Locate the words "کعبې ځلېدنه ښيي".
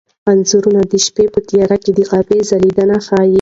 2.09-3.29